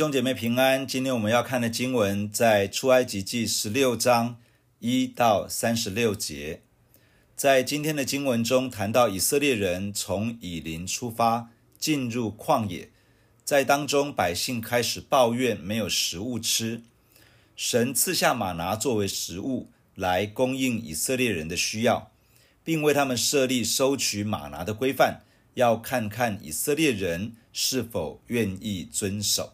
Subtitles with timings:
[0.00, 4.38] 兄姐妹平安，今天我们要看的经文在出埃及记十六章
[4.78, 6.62] 一到三十六节。
[7.36, 12.88] 在今天的经文中谈到以色列人从以琳出发，进入旷野，
[13.44, 16.80] 在当中百姓开始抱怨没有食物吃，
[17.54, 22.10] 神赐下马拿作为食物来供应以色列人的需要，
[22.64, 25.20] 并为他们设立收取马拿的规范，
[25.56, 29.52] 要看看以色列人是否愿意遵守。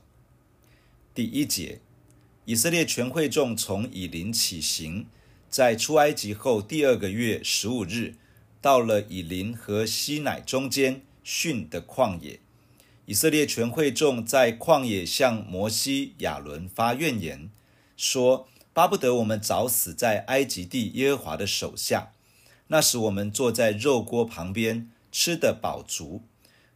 [1.16, 1.80] 第一节，
[2.45, 5.06] 以色列全会众从以琳起行，
[5.48, 8.16] 在出埃及后第二个月十五日，
[8.61, 12.41] 到了以琳和西乃中间汛的旷野。
[13.06, 17.48] 以色列全会众在旷野向摩西、亚伦发怨言，
[17.97, 22.12] 说：“巴不得我们早死在埃及地耶和华的手下，
[22.67, 26.25] 那时我们坐在肉锅旁边，吃得饱足。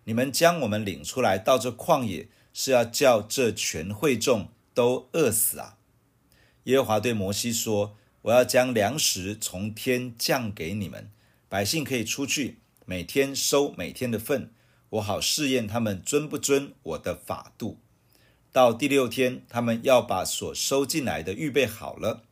[0.05, 5.79] 你们将我们领出来到这旷野。”是要叫这全会众都饿死啊！
[6.65, 11.11] 耶和华对摩西说：“我要将粮食从天降给你们，
[11.49, 14.53] 百姓可以出去，每天收每天的份，
[14.91, 17.79] 我好试验他们遵不遵我的法度。
[18.53, 22.25] 到第六天，他们要把所收进来的预备好了，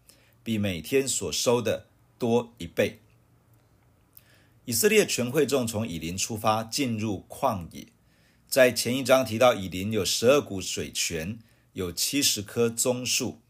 [0.43, 1.87] 比每天所收的
[2.19, 3.01] 多一倍。”
[4.67, 7.87] 以色列全会众从以琳出发，进入旷野。
[8.49, 11.39] 在前一章提到，以琳有十二股水泉，
[11.75, 13.43] 有七十棵棕树，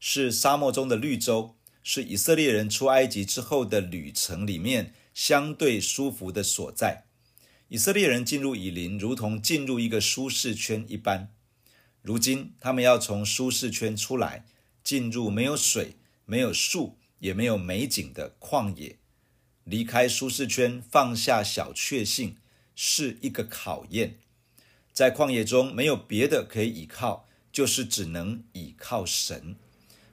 [0.00, 7.04] 是沙漠中的绿洲，是以色列人出埃及之后的旅程里面相对舒服的所在。
[7.68, 11.32] 以色列人进入以琳，如同进入一个舒适圈一般。
[12.02, 14.44] 如今，他们要从舒适圈出来，
[14.82, 15.94] 进入没有水、
[16.26, 18.98] 没有树、也没有美景的旷野。
[19.62, 22.36] 离开舒适圈，放下小确幸，
[22.74, 24.18] 是一个考验。
[24.92, 29.56] 在旷野中没有别的可以依靠，就是只能依靠神。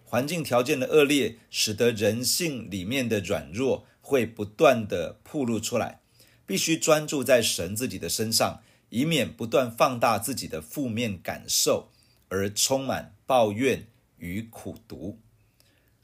[0.03, 5.99] 环境条件的恶劣，使得人性里面的软弱会不断地暴露出来，
[6.45, 11.89] 必须专注在神自己的身上，以免不断放大自己的负面感受，
[12.29, 13.87] 而充满抱怨
[14.19, 15.19] 与苦毒。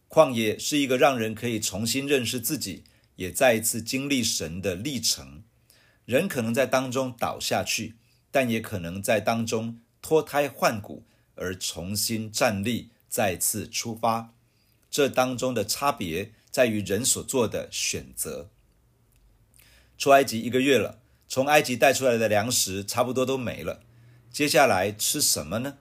[0.09, 2.83] 旷野是一个让人可以重新认识自己，
[3.15, 5.43] 也再一次经历神的历程。
[6.05, 7.95] 人可能在当中倒下去。
[8.33, 11.03] 但也可能在当中脱胎换骨，
[11.35, 14.33] 而重新站立，再次出发。
[14.89, 18.49] 这当中的差别在于人所做的选择。
[19.99, 23.81] 出埃及一个月了，从埃及带出来的粮食差不多都没了，
[24.31, 25.77] 接下来吃什么呢？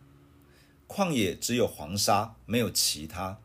[0.86, 3.38] 旷野只有黄沙，没有其他。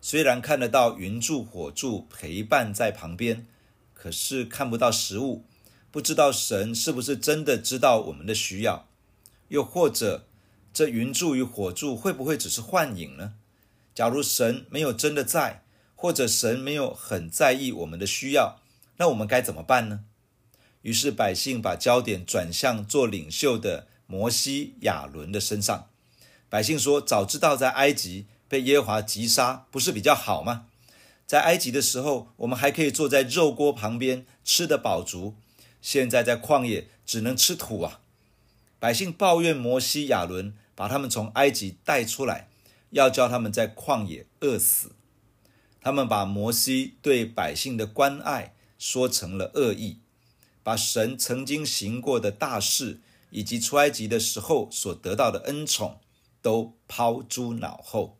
[0.00, 3.44] 虽然看得到云柱火柱陪伴在旁边，
[3.92, 5.44] 可是看不到食物。
[5.92, 8.88] 不知道神是不是真的知道我们的需要，
[9.48, 10.24] 又或者
[10.72, 13.34] 这云柱与火柱会不会只是幻影呢？
[13.94, 15.62] 假如神没有真的在，
[15.94, 18.58] 或者神没有很在意我们的需要，
[18.96, 20.00] 那我们该怎么办呢？
[20.80, 25.90] 于是百姓把焦点转向做领袖的摩西、亚伦的身上。
[26.48, 30.68] 百姓说：“早知道在埃及被耶和华击杀，不是比较好吗？
[31.26, 35.34] 在埃及的时候，我们还可以坐在肉锅旁边，吃得饱足。”
[35.82, 38.00] 现在在旷野只能吃土啊！
[38.78, 42.48] 百姓抱怨摩西、亚伦把他们从埃及带出来，
[42.90, 44.92] 要叫他们在旷野饿死。
[45.80, 49.98] 他们把摩西对百姓的关爱说成了恶意，
[50.62, 53.00] 把神曾经行过的大事
[53.30, 55.98] 以及出埃及的时候所得到的恩宠
[56.40, 58.16] 都抛诸脑后。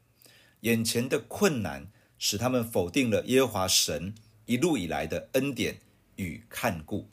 [0.62, 4.14] 眼前的困难使他们否定了耶和华神
[4.46, 5.78] 一路以来的恩典
[6.16, 7.08] 与看顾。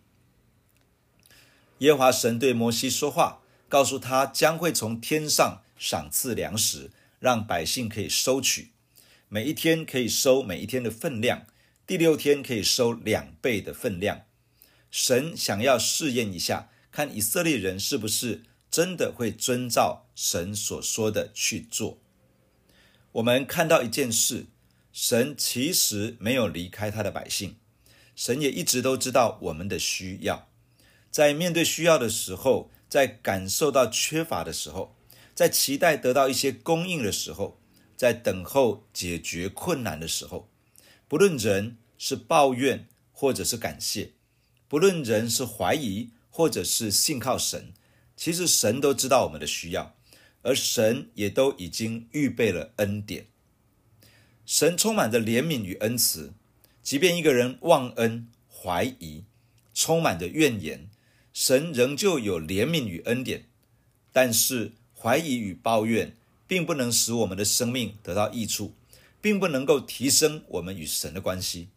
[1.79, 8.71] 耶和华神对摩西说话，告诉他将会从天上赏赐粮食，让百姓可以收取，
[9.29, 11.45] 每一天可以收每一天的分量，
[11.87, 14.23] 第六天可以收两倍的分量。
[14.91, 21.99] 神想要试验一下，看以色列人是不是真的会遵照神所说的去做。
[23.13, 24.47] 我们看到一件事，
[24.91, 27.55] 神其实没有离开他的百姓，
[28.15, 30.48] 神也一直都知道我们的需要。
[31.11, 34.95] 在面对需要的时候，在感受到缺乏的时候，
[35.33, 37.59] 在期待得到一些供应的时候，
[37.95, 40.49] 在等候解决困难的时候，
[41.07, 44.11] 不论人是抱怨或者是感谢，
[44.67, 47.73] 不论人是怀疑或者是信靠神，
[48.15, 49.95] 其实神都知道我们的需要，
[50.43, 53.27] 而神也都已经预备了恩典。
[54.45, 56.33] 神充满着怜悯与恩慈，
[56.81, 59.25] 即便一个人忘恩、怀疑，
[59.73, 60.89] 充满着怨言。
[61.33, 63.45] 神仍旧有怜悯与恩典，
[64.11, 66.15] 但是怀疑与抱怨，
[66.47, 68.73] 并不能使我们的生命得到益处，
[69.21, 71.69] 并不能够提升我们与神的关系。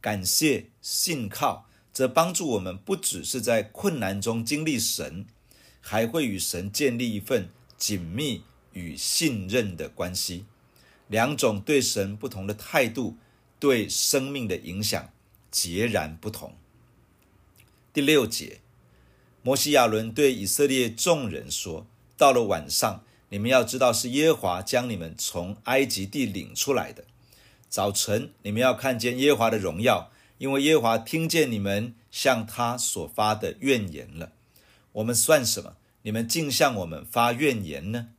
[0.00, 5.26] 感谢、信靠，则帮助我们不只是在困难中经历神，
[5.80, 8.42] 还会与神建立一份紧密
[8.72, 10.44] 与信任的关系。
[11.08, 13.16] 两种对神不同的态度，
[13.58, 15.10] 对生命的影响
[15.50, 16.56] 截然不同。
[17.92, 18.61] 第六节，
[19.44, 21.84] 摩西亚伦对以色列众人说
[22.16, 27.04] ：“到了晚上，你们要知道是耶和华将你们从埃及地领出来的。
[27.68, 34.30] 早晨，你们要看见耶和华的荣耀，因为耶和华听见你们向他所发的怨言了。
[34.92, 35.74] 我们算什么？
[36.02, 38.10] 你们竟向我们发怨言呢？”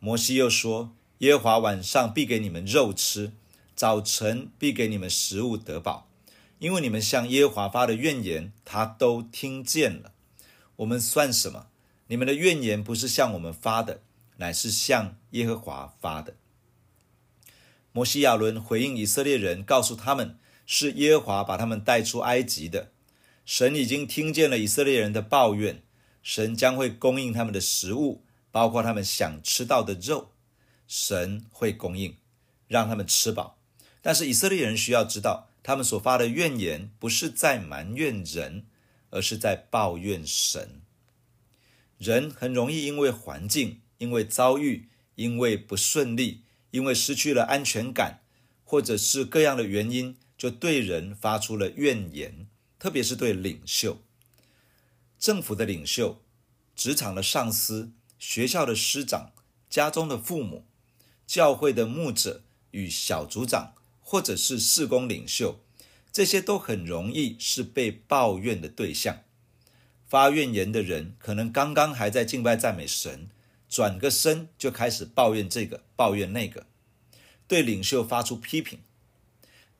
[0.00, 3.32] 摩西又说：“耶和华晚上必给你们肉吃，
[3.76, 6.06] 早晨必给你们食物得饱。”
[6.60, 10.12] 因为你们向耶和华发的怨言，他都听见了。
[10.80, 11.66] 我们算什么？
[12.06, 14.00] 你们的怨言不是向我们发的，
[14.38, 16.36] 乃是向耶和华发的。
[17.92, 22.92] 摩西亚伦回应以色列人，告诉他们是耶和华把他们带出埃及的。
[23.44, 25.82] 神已经听见了以色列人的抱怨，
[26.22, 30.30] 神将会供应他们的食物，包括他们想吃到的肉，
[30.86, 32.16] 神会供应，
[32.68, 33.58] 让他们吃饱。
[34.00, 35.48] 但是以色列人需要知道。
[35.62, 38.64] 他们所发的怨言，不是在埋怨人，
[39.10, 40.80] 而是在抱怨神。
[41.98, 48.22] 人很容易因为环境、因为遭遇、因为不顺利、因为失去了安全感，
[48.64, 52.46] 或者是各样的原因，就对人发出了怨言，
[52.78, 54.00] 特别是对领袖、
[55.18, 56.22] 政府的领袖、
[56.74, 59.32] 职场的上司、学校的师长、
[59.68, 60.64] 家中的父母、
[61.26, 63.74] 教会的牧者与小组长。
[64.02, 65.60] 或者是事工领袖，
[66.12, 69.22] 这些都很容易是被抱怨的对象。
[70.08, 73.28] 发怨言的人，可能刚刚还在敬拜赞美神，
[73.68, 76.66] 转个身就开始抱怨这个，抱怨那个，
[77.46, 78.80] 对领袖发出批评。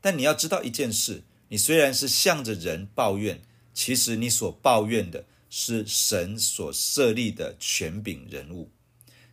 [0.01, 3.43] 但你要知道一件事，你虽然是向着人抱怨，
[3.75, 8.71] 其实你所抱怨的是神所设立的权柄人物。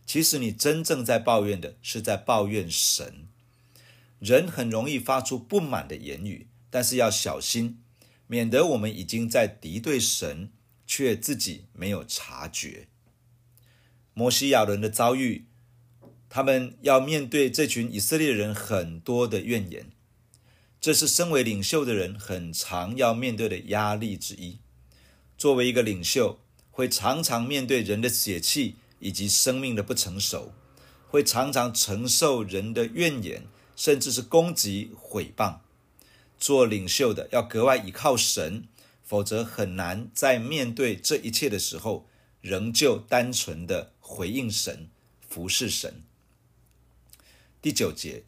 [0.04, 3.28] 其实你真正在抱怨的是在抱怨神。
[4.18, 7.78] 人很容易发出不满的言语，但是要小心，
[8.26, 10.50] 免得我们已经在敌对神，
[10.86, 12.88] 却自己没有察觉。
[14.14, 15.46] 摩西亚伦的遭遇，
[16.28, 19.90] 他们要面对这群以色列人很多的怨言，
[20.80, 24.58] 这是身为领袖的人很常要面对的压力之一。
[25.36, 26.40] 作为一个领袖，
[26.70, 30.52] 会常常面对人的血气以及生命的不成熟，
[31.06, 33.46] 会常常承受人的怨言。
[33.78, 35.60] 甚至是攻击、毁谤，
[36.38, 38.68] 做领袖的要格外依靠神，
[39.02, 42.08] 否则很难在面对这一切的时候，
[42.40, 44.88] 仍旧单纯的回应神、
[45.28, 46.02] 服侍神。
[47.60, 48.24] 第九节，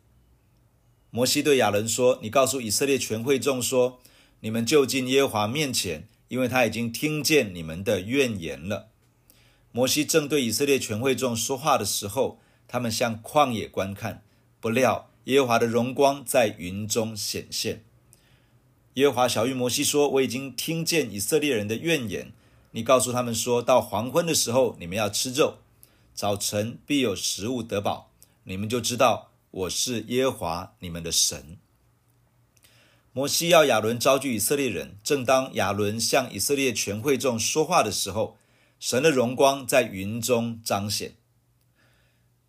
[1.11, 4.01] 摩西对亚伦说：“你告诉以色列全会众说，
[4.41, 8.89] 你们就近耶和华面前，因为他已经听见你们的怨言了。”
[9.73, 14.25] 摩西正对以色列全会众说话的时候，他们向旷野观看，
[14.61, 15.07] 不料。
[15.25, 17.85] 耶和华的荣光在云中显现。
[18.95, 22.33] 耶和华晓諭摩西说：“我已经听见以色列人的怨言。
[22.73, 25.59] 你告诉他们说，到黄昏的时候，你们要吃肉；
[26.13, 28.11] 早晨必有食物得饱。
[28.45, 31.59] 你们就知道我是耶和华你们的神。”
[33.13, 34.97] 摩西要亚伦招聚以色列人。
[35.03, 38.37] 正当亚伦向以色列全会众说话的时候，
[38.79, 41.15] 神的荣光在云中彰显。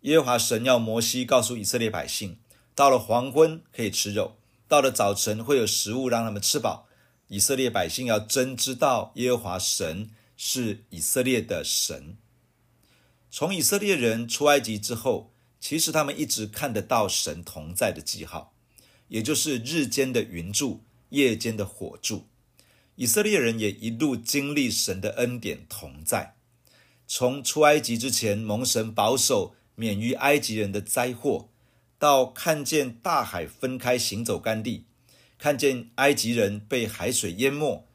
[0.02, 2.38] 耶和华神要摩西告诉以色列百姓。
[2.74, 4.36] 到了黄昏可以吃肉，
[4.72, 6.88] 到了早晨会有食物让他们吃饱。
[7.28, 12.16] 以色列百姓要真知道耶和华神是以色列的神。
[13.30, 18.54] 从以色列人出埃及之后，其实他们一直看得到神同在的记号，
[19.08, 22.28] 也就是日间的云柱、夜间的火柱。
[22.94, 26.36] 以色列人也一路经历神的恩典同在，
[27.06, 31.50] 从出埃及之前蒙神保守，免于埃及人的灾祸。
[32.02, 34.86] 到看见大海分开，行走干地，
[35.38, 37.86] 看见埃及人被海水淹没，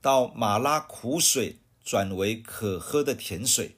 [0.00, 3.76] 到马拉苦水转为可喝的甜水，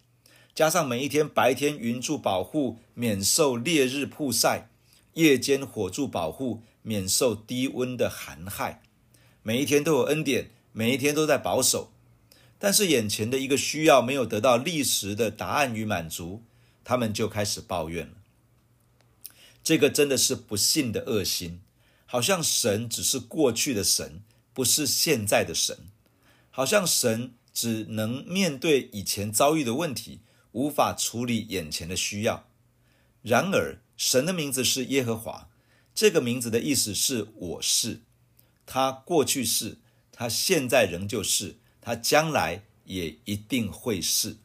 [0.55, 4.69] 加上每一天白天云柱保护，免受烈日曝晒；
[5.15, 8.83] 夜间火柱保护，免受低温的寒害。
[9.43, 11.91] 每一天都有恩典，每一天都在保守。
[12.61, 16.45] 但是眼前的一个需要没有得到立时的答案与满足，
[16.85, 18.22] 他们就开始抱怨了。
[19.63, 21.61] 这个真的是不幸的恶心，
[22.07, 25.77] 好像神只是过去的神，不是现在的神；
[26.51, 30.21] 好像神只能面对以前遭遇的问题，
[30.53, 32.49] 无法处理眼前的需要。
[33.23, 35.49] 然而，神的名字是耶和华，
[35.95, 38.01] 这个名字的意思是“我是”。
[38.67, 39.79] 他过去是，
[40.11, 44.39] 他现在仍旧是，他将来也一定会是。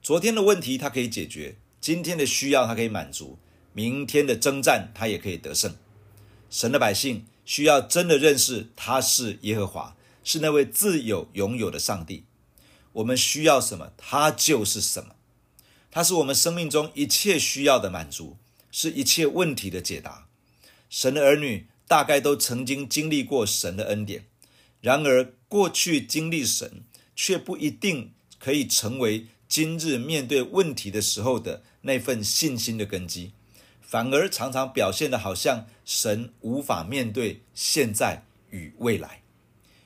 [0.00, 3.38] 昨天的问题他可以解决，今天的需要他可以满足，
[3.76, 5.76] 明天的征战他也可以得胜。
[6.48, 12.24] 神的百姓需要真的认识他是耶和华，是那位自有永有的上帝。
[12.94, 15.16] 我们需要什么，他就是什么。
[15.90, 18.38] 他是我们生命中一切需要的满足，
[18.70, 20.26] 是一切问题的解答。
[20.88, 24.24] 神的儿女大概都曾经经历过神的恩典，
[24.80, 26.82] 然而过去经历神，
[27.14, 33.32] 却不一定可以成为今日面对问题的时候的那份信心的根基，
[33.86, 39.22] 反而常常表现得好像神无法面对现在与未来，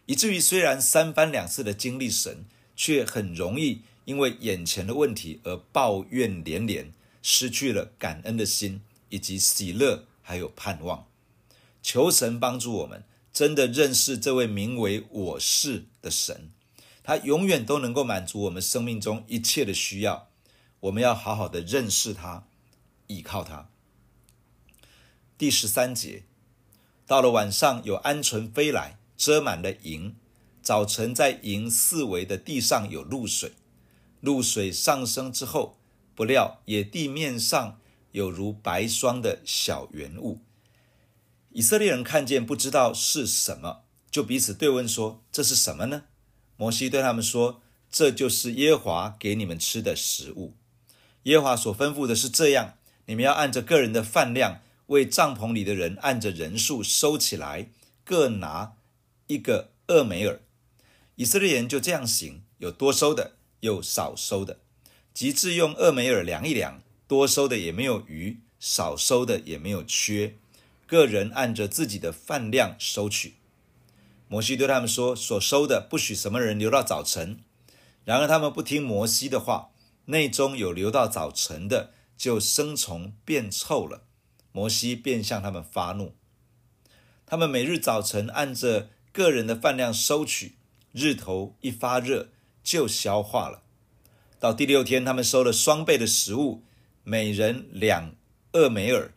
[0.06, 3.82] 以至于虽然三番两次的经历神，却很容易。
[4.06, 6.92] 因为眼前的问题而抱怨连连，
[7.22, 8.80] 失去了感恩的心，
[9.10, 11.06] 以及喜乐，还有盼望。
[11.80, 16.50] 求神帮助我们，真的认识这位名为我是的神，
[17.04, 20.28] 他永远都能够满足我们生命中一切的需要。
[20.80, 22.48] 我们要好好的认识他，
[23.06, 23.68] 倚靠他。
[25.40, 26.24] 第十三节，
[27.06, 30.12] 到了晚上，有鹌鹑飞来，遮满了营；
[30.60, 33.54] 早晨，在营四围的地上有露水。
[34.20, 35.78] 露水上升之后，
[36.14, 37.80] 不料野地面上
[38.12, 40.40] 有如白霜的小圆物。
[41.52, 46.02] 以色列人看见，不知道是什么，就彼此对问说：“这是什么呢？”
[46.58, 50.52] 摩西对他们说：“这就是耶和华给你们吃的食物。
[51.22, 52.74] 耶和华所吩咐的是这样：
[53.06, 57.70] 你们要按着个人的饭量，为帐篷里的人按着人数收起来，
[58.04, 58.74] 各拿
[59.26, 60.40] 一个厄梅尔。
[61.16, 64.60] 以色列人就这样行，有多收的。”又少收的，
[65.12, 70.38] 及至用厄梅尔量一量，多收的也没有余，少收的也没有缺，
[70.86, 73.34] 个人按着自己的饭量收取。
[74.28, 77.40] 摩西对他们说：“所收的不许什么人留到早晨。”
[78.06, 79.72] 然而他们不听摩西的话，
[80.06, 84.04] 内中有留到早晨的，就生虫变臭了。
[84.52, 86.14] 摩西便向他们发怒。
[87.26, 90.56] 他们每日早晨按着个人的饭量收取，
[90.92, 92.28] 日头一发热。
[92.62, 93.62] 就消化了。
[94.38, 96.62] 到第六天，他们收了双倍的食物，
[97.02, 98.14] 每人两
[98.52, 99.12] 厄梅珥。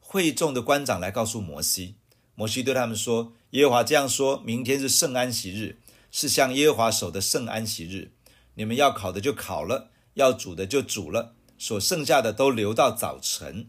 [0.00, 1.96] 会众的官长来告诉摩西，
[2.34, 5.78] 摩西对他们说：“耶和华这样说：明天是圣安息日，
[6.10, 8.12] 是向耶和华守的圣安息日。
[8.54, 13.68] 你们要烤的就烤了，要煮的就煮了，所剩下的都留到早晨。”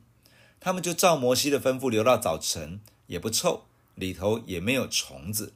[0.62, 3.66] 他们就照摩西的吩咐留到早晨，也不臭，
[3.96, 5.54] 里头也没有虫子。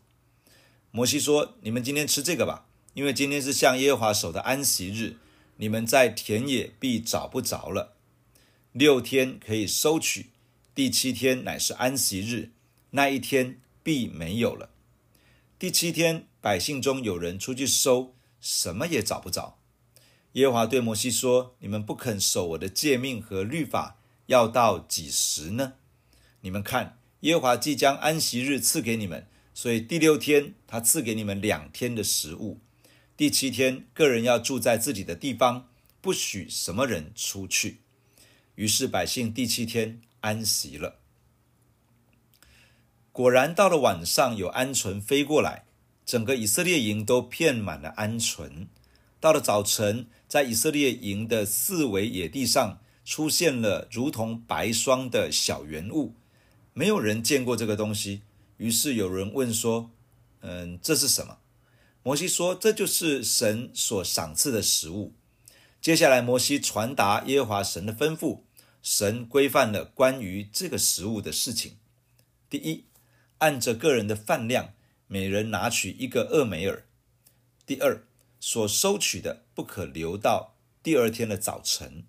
[0.90, 5.18] 摩西说：“你们今天吃这个吧。”因为今天是向耶和华守的安息日，
[5.58, 7.94] 你们在田野必找不着了。
[8.72, 10.32] 六天可以收取，
[10.74, 12.52] 第七天乃是安息日，
[12.92, 14.70] 那一天必没有了。
[15.60, 19.60] 第七天，百姓中有人出去收，什么也找不着。
[20.32, 25.74] 耶和华对摩西说：“你们不肯守我的诫命和律法，要到几时呢？
[26.42, 32.60] 你们看，耶和华即将安息日赐给你们，所以第六天他赐给你们两天的食物。”
[33.18, 35.70] 第七天，个人要住在自己的地方，
[36.02, 37.80] 不许什么人出去。
[38.56, 41.00] 于是百姓第七天安息了。
[43.14, 45.64] 果然，到了晚上，有鹌鹑飞过来，
[46.06, 48.68] 整个以色列营都遍满了鹌鹑。
[49.22, 56.16] 到了早晨，在以色列营的四围野地上出现了如同白霜的小圆物，
[56.74, 58.24] 没有人见过这个东西。
[58.58, 59.92] 于是有人问说
[60.42, 61.38] ：“嗯，这是什么？”
[62.02, 65.14] 摩西说：“这就是神所赏赐的食物。”
[65.80, 68.42] 接下来，摩西传达耶和华神的吩咐，
[68.82, 71.78] 神规范了关于这个食物的事情。
[72.50, 72.86] 第一，
[73.38, 74.74] 按着个人的饭量，
[75.06, 76.86] 每人拿取一个厄梅尔。
[77.68, 78.04] 第二，
[78.40, 82.06] 所收取的不可留到第二天的早晨。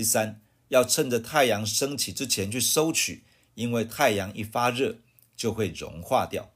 [0.00, 3.22] 第三，要趁着太阳升起之前去收取，
[3.54, 4.96] 因为太阳一发热
[5.36, 6.54] 就会融化掉。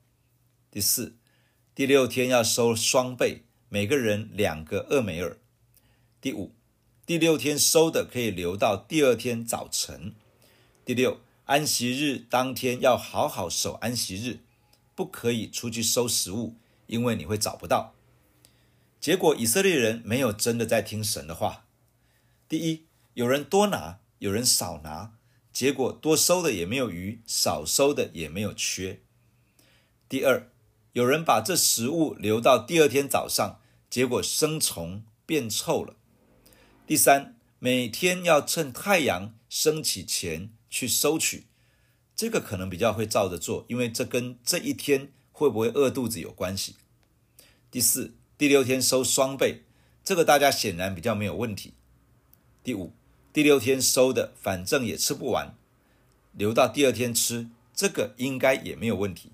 [0.71, 1.19] 第四。
[1.75, 5.37] 第六天要收双倍，每个人两个俄梅珥。
[6.23, 6.55] 第五，
[7.05, 10.15] 第六天收的可以留到第二天早晨。
[10.87, 14.39] 第六，安息日当天要好好守安息日，
[14.95, 17.93] 不可以出去收食物，因为你会找不到。
[18.99, 21.67] 结果以色列人没有真的在听神的话。
[22.49, 25.15] 第一，有人多拿，有人少拿，
[25.53, 29.01] 结果多收的也没有余，少收的也没有缺。
[30.09, 30.51] 第二。
[30.95, 35.97] 有人把这食物留到第二天早上，结果生虫变臭了。
[36.87, 41.49] 第三，每天要趁太阳升起前去收取，
[42.15, 46.77] 这个可能比较会照着做，因为这跟这一天会不会饿肚子有关系。
[47.73, 49.65] 第四，第六天收双倍，
[50.05, 51.75] 这个大家显然比较没有问题。
[52.63, 52.93] 第五，
[53.35, 55.57] 第六天收的反正也吃不完，
[56.35, 59.33] 留到第二天吃，这个应该也没有问题。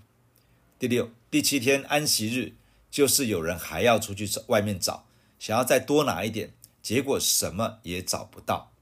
[0.79, 2.55] 第六，第七天安息日，
[2.91, 5.05] 就是有人还要出去外面找，
[5.39, 8.73] 想要再多拿一点，结果什么也找不到。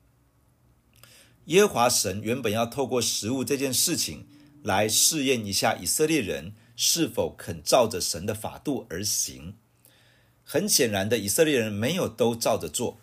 [1.46, 4.28] 耶和华神原本要透过食物这件事情
[4.62, 9.56] 来试验一下以色列人是否肯照着神的法度而行。
[10.44, 13.00] 很显然的，以色列人没有都照着做，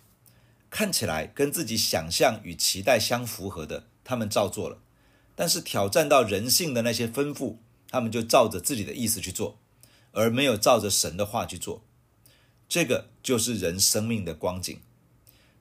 [0.76, 4.80] 看起来跟自己想象与期待相符合的，他们照做了，
[5.34, 7.56] 但是挑战到人性的那些吩咐。
[7.88, 9.58] 他们就照着自己的意思去做，
[10.12, 11.86] 而没有照着神的话去做。
[12.68, 14.78] 这个就是人生命的光景。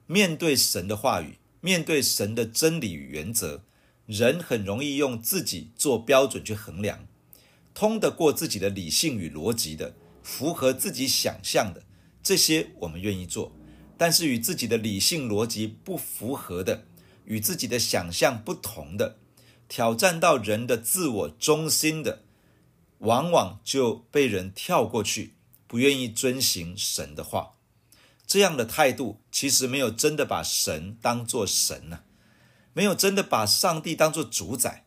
[0.08, 3.62] 面对神的话语，面对神的真理与原则，
[4.06, 7.06] 人很容易用自己做标准去衡量，
[7.72, 9.94] 通得过自己的理性与逻辑的，
[10.24, 11.84] 符合自己想象的，
[12.20, 13.52] 这些我们愿意做。
[13.96, 16.84] 但是与自己的理性逻辑不符合的，
[17.24, 19.18] 与自己的想象不同的，
[19.68, 22.22] 挑战到人的自我中心的，
[22.98, 25.34] 往往就被人跳过去，
[25.66, 27.52] 不愿意遵行神的话。
[28.26, 32.00] 这样的态度其实没有真的把神当作神呐，
[32.72, 34.86] 没有真的把上帝当作主宰。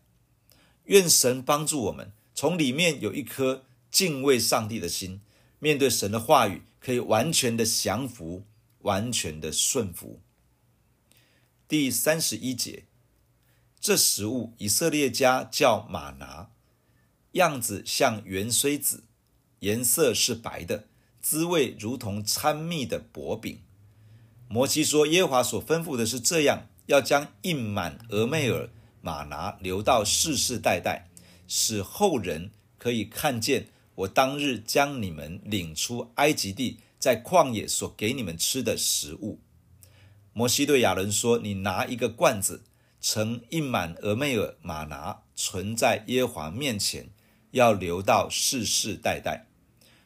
[0.86, 5.22] 愿神帮助我们，从里面有一颗敬畏上帝的心，
[5.60, 8.44] 面对神的话语，可以完全的降服，
[8.88, 10.22] 完全的顺服。
[11.68, 12.86] 第三十一节。
[13.80, 16.50] 这食物以色列家叫吗哪，
[17.34, 19.04] 样子像芫荽子，
[19.60, 20.88] 颜色是白的，
[21.22, 23.62] 滋味如同参蜜的薄饼。
[24.50, 28.70] 摩西说：“耶和华所吩咐的是这样，要将印满俄妹尔
[29.02, 31.10] 吗哪留到世世代代，
[31.48, 39.40] 使后人可以看见我当日将你们领出埃及地，在旷野所给你们吃的食物。”
[40.34, 42.64] 摩西对亚伦说：“你拿一个罐子。”
[43.00, 47.12] 盛印满俄妹尔吗哪，存在耶和华面前，
[47.52, 49.48] 要留到世世代代。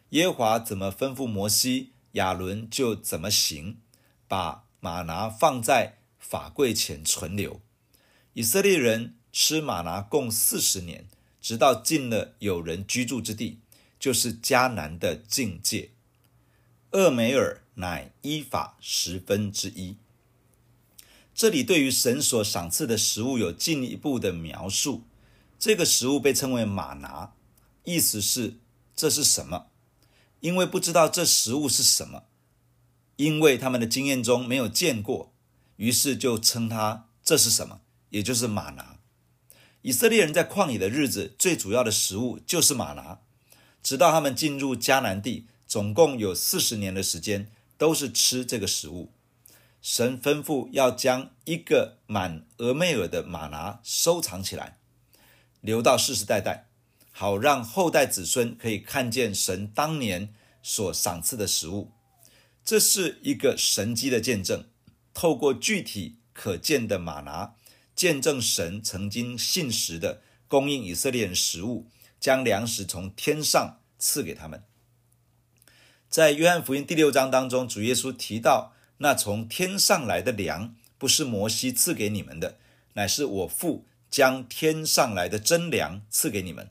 [0.10, 3.77] 耶和华怎么吩咐摩西，亚伦就怎么行，
[4.27, 7.62] 把吗哪放在法柜前存留。
[8.34, 11.08] 以色列人吃吗哪共四十年，
[11.41, 13.62] 直到进了有人居住之地，
[13.97, 15.91] 就是迦南的境界。
[16.91, 19.95] 厄梅尔乃依法十分之一。
[21.34, 25.04] 这里对于神所赏赐的食物有进一步的描述。
[25.58, 27.34] 这个食物被称为马拿，
[27.86, 28.56] 意思是
[28.93, 29.67] 这是什么？
[30.41, 32.23] 因为不知道这食物是什么，
[33.15, 35.32] 因为他们的经验中没有见过，
[35.77, 38.97] 于是就称它这是什么，也就是马拿。
[39.84, 43.19] 以色列人在旷野的日子，最主要的食物就是马拿，
[43.82, 49.14] 直到他们进入迦南地，总共有四十年的时间，都是吃这个食物。
[49.82, 54.80] 神吩咐要将一个满俄麦尔的吗哪收藏起来，
[55.62, 56.68] 留到世世代代，
[57.10, 61.94] 好让后代子孙可以看见神当年所赏赐的食物。
[62.66, 64.66] 这是一个神迹的见证，
[65.14, 67.56] 透过具体可见的吗哪，
[67.96, 71.88] 见证神曾经信实的供应以色列人食物，
[72.20, 74.66] 将粮食从天上赐给他们。
[76.12, 78.74] 在约翰福音第六章当中，主耶稣提到。
[78.97, 82.58] 那从天上来的粮，不是摩西赐给你们的，
[82.95, 86.69] 乃是我父将天上来的真粮赐给你们。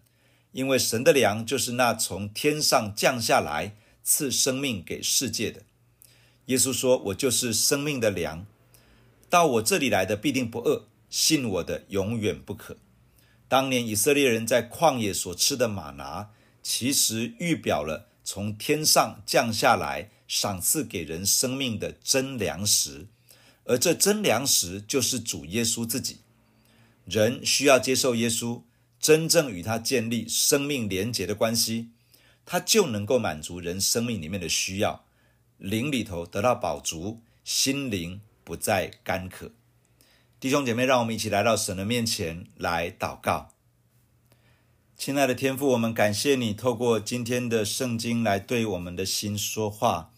[0.52, 3.74] 因为神的粮就是那从天上降下来
[4.04, 5.62] 赐生命给世界的。
[6.46, 8.44] 耶稣说：“我就是生命的粮，
[9.30, 12.76] 到我这里来的必定不饿，信我的永远不渴。”
[13.48, 16.28] 当年以色列人在旷野所吃的吗哪，
[16.62, 20.10] 其实预表了从天上降下来。
[20.28, 23.08] 赏赐给人生命的真粮食，
[23.64, 26.18] 而这真粮食就是主耶稣自己。
[27.04, 28.62] 人需要接受耶稣，
[29.00, 31.88] 真正与他建立生命连结的关系，
[32.46, 35.04] 他就能够满足人生命里面的需要，
[35.58, 39.50] 灵里头得到饱足，心灵不再干渴。
[40.38, 43.52] 弟兄姐妹，让我们一起来到神的面前来祷告。
[45.00, 50.10] 亲爱的天父，我们感谢你透过今天的圣经来对我们的心说话。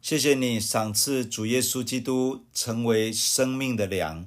[0.00, 4.26] 谢谢你赏赐主耶稣基督成为生命的粮，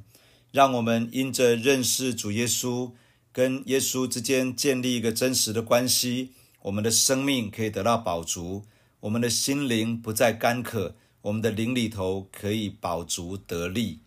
[0.51, 2.91] 让我们因着认识主耶稣，
[3.31, 6.29] 跟耶稣之间建立一个真实的关系，
[6.61, 8.65] 我们的生命可以得到饱足，
[8.99, 14.01] 我们的心灵不再干渴，我们的灵里头可以饱足得力。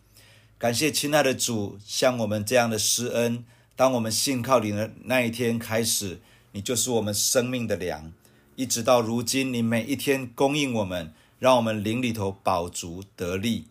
[0.57, 3.45] 感谢亲爱的主，像我们这样的施恩。
[3.77, 6.21] 当我们信靠你的那一天开始，
[6.53, 8.13] 你就是我们生命的粮，
[8.55, 13.65] 一直到如今，你每一天供应我们，让我们灵里头饱足得力。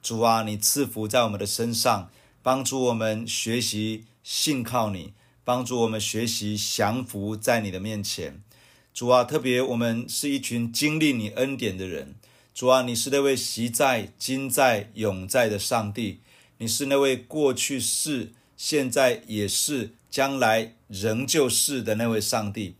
[0.00, 2.10] 主啊，你赐福在我们的身上，
[2.44, 8.40] 帮助我们学习信靠你，帮助我们学习降服在你的面前。
[8.92, 12.14] 主啊，特别我们是一群经历你恩典的人。
[12.54, 16.20] 主啊，你是那位昔在、今在、永在的上帝，
[16.58, 18.30] 你是那位过去是。
[18.66, 22.76] 现在也是，将来仍旧是的那位上帝。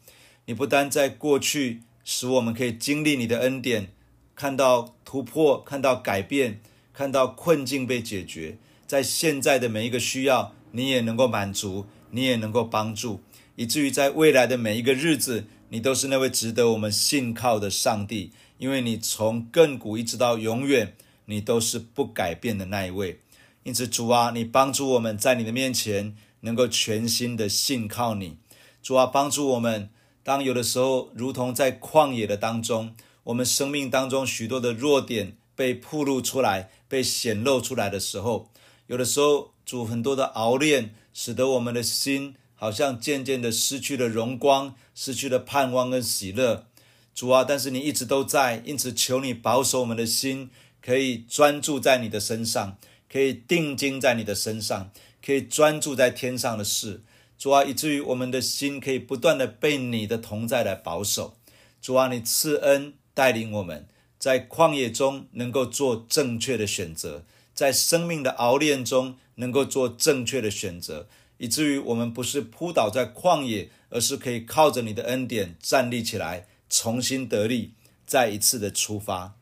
[0.46, 3.88] 你不单在过去使我们可以经历你的恩典，
[4.34, 6.62] 看到突破，看到改变，
[6.94, 13.20] 看到困境被解决，在现在的每一个需要，你也能够满足，你也能够帮助，
[13.56, 20.94] 以至于在未来的每一个日子，你都是那位值得我们信靠的上帝，因为你从亘古一直到永远，
[21.26, 23.18] 你都是不改变的那一位。
[23.64, 28.36] 因此，主啊，你帮助我们在你的面前能够全心的信靠你。
[28.82, 29.88] 主啊，帮助我们，
[30.22, 38.50] 当有的时候，如同在旷野的当中，我们生命当中许多的弱点被暴露出来、被显露出来的时候，
[38.86, 46.66] 有的时候，主很多的熬炼，使得我们的心好像渐渐的失去了荣光，失去了盼望跟喜乐。
[47.14, 50.50] 主啊，但是你一直都在，因此求你保守我们的心，
[50.82, 52.76] 可以专注在你的身上。
[53.14, 54.90] 可以定睛在你的身上，
[55.24, 57.00] 可以专注在天上的事，
[57.38, 61.36] 主啊，以至于我们的心可以不断的被你的同在来保守。
[61.80, 63.86] 主啊，你赐恩带领我们
[64.18, 67.22] 在旷野中能够做正确的选择，
[67.54, 71.06] 在生命的熬炼中能够做正确的选择，
[71.38, 77.74] 以至于我们不是扑倒在旷野，而是可以靠着你的恩典站立起来，重新得力，
[78.04, 79.34] 再一次的出发。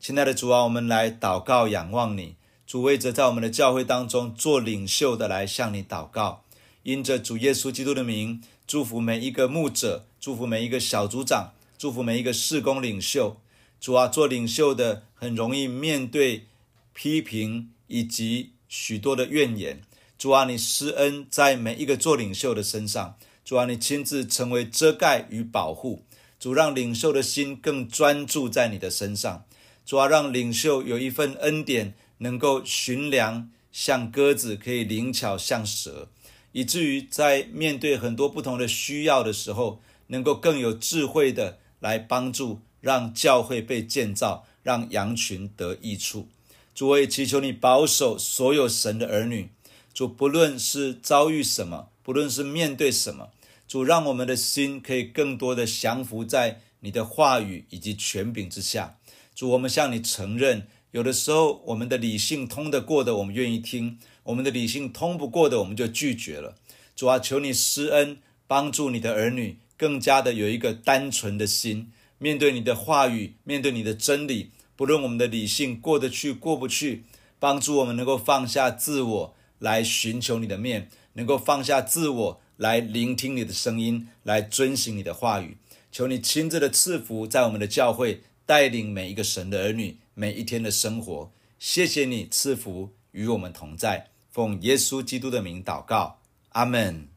[0.00, 2.34] 亲爱的主啊，我们来祷告仰望你。
[2.74, 6.42] 主为着在我们的教会当中做领袖的来向你祷告，
[6.82, 13.36] 因着主耶稣基督的名，祝福每一个牧者，祝福每一个小组长，祝福每一个事工领袖。
[13.80, 16.46] 主啊，做领袖的很容易面对
[16.92, 19.80] 批评以及许多的怨言。
[20.18, 23.14] 主啊，你施恩在每一个做领袖的身上。
[23.44, 26.02] 主啊，你亲自成为遮盖与保护。
[26.40, 29.44] 主让领袖的心更专注在你的身上。
[29.86, 31.94] 主啊，让领袖有一份恩典。
[32.18, 36.08] 能够驯良像鸽子，可以灵巧像蛇，
[36.52, 46.28] 以至于在面对很多不同的需要的时候，能够更有智慧的来帮助，让教会被建造，让羊群得益处。
[46.74, 49.50] 主，我也祈求你保守所有神的儿女。
[49.92, 53.30] 主，不论是遭遇什么，不论是面对什么，
[53.66, 58.96] 主让我们的心可以更多的降服在你的话语以及权柄之下。
[59.34, 60.68] 主，我们向你承认。
[60.94, 66.54] 有的时候，我们的理性通得过的，我们愿意听；我们的理性通不过的，我们就拒绝了。
[66.94, 74.52] 主啊，求你施恩，帮助你的儿女更加的有一个单纯的心，面对你的话语，面对你的真理。
[74.76, 77.02] 不论我们的理性过得去过不去，
[77.40, 85.56] 帮助我们能够放下自我来寻求你的面，能够放下自我来聆听你的声音，来遵行你的话语。
[85.90, 89.96] 求你亲自的赐福在我们的教会，带领每一个神的儿女。
[90.14, 96.18] 每一天的生活，谢谢你赐福与我们同在，奉耶稣基督的名祷告，
[96.50, 97.08] 阿门。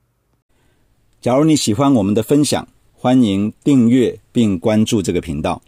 [1.21, 5.61] 假如你喜欢我们的分享，欢迎订阅并关注这个频道。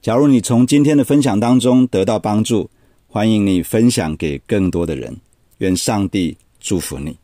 [0.00, 2.68] 假如你从今天的分享当中得到帮助，
[3.06, 5.16] 欢迎你分享给更多的人。
[5.58, 7.16] 愿上帝祝福你，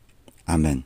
[0.45, 0.83] 阿门。